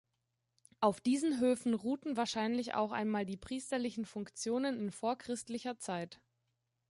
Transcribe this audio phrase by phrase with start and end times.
[0.79, 6.19] Auf diesen Höfen ruhten wahrscheinlich auch einmal die priesterlichen Funktionen in vorchristlicher Zeit.